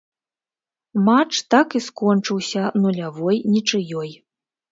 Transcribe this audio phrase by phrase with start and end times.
[1.09, 4.11] Матч так і скончыўся нулявой нічыёй.